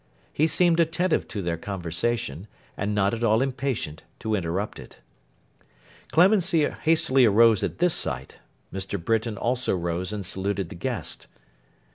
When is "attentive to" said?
0.79-1.43